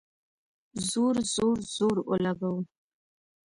زور، 0.89 1.15
زور، 1.33 1.57
زور 1.75 1.95
اولګوو 2.09 2.61